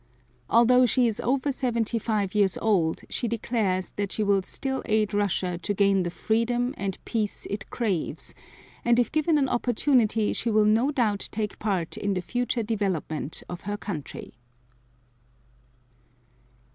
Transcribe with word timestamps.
Although 0.49 0.87
she 0.87 1.07
is 1.07 1.19
over 1.19 1.51
seventy 1.51 1.99
five 1.99 2.33
years 2.33 2.57
old 2.59 3.01
she 3.11 3.27
declares 3.27 3.91
that 3.97 4.11
she 4.11 4.23
will 4.23 4.41
still 4.41 4.81
aid 4.87 5.13
Russia 5.13 5.59
to 5.59 5.75
gain 5.75 6.01
the 6.01 6.09
freedom 6.09 6.73
and 6.75 6.97
peace 7.05 7.45
it 7.51 7.69
craves 7.69 8.33
and 8.83 8.97
if 8.99 9.11
given 9.11 9.37
an 9.37 9.47
opportunity 9.47 10.33
she 10.33 10.49
will 10.49 10.65
no 10.65 10.89
doubt 10.89 11.29
take 11.31 11.59
part 11.59 11.97
in 11.97 12.15
the 12.15 12.21
future 12.23 12.63
development 12.63 13.43
of 13.47 13.61
her 13.61 13.77
country. 13.77 14.33